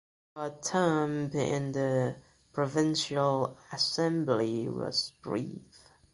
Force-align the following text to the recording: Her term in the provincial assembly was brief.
Her 0.35 0.57
term 0.63 1.29
in 1.29 1.73
the 1.73 2.15
provincial 2.53 3.55
assembly 3.71 4.67
was 4.67 5.13
brief. 5.21 5.91